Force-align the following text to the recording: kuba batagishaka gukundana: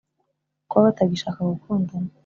kuba 0.69 0.85
batagishaka 0.87 1.39
gukundana: 1.51 2.09